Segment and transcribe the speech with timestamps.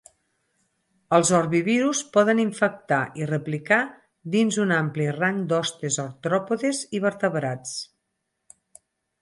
[1.17, 3.79] Els Orbivirus poden infectar i replicar
[4.37, 7.77] dins un ampli rang d'hostes artròpodes i vertebrats.